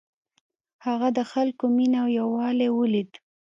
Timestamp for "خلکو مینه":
1.31-1.97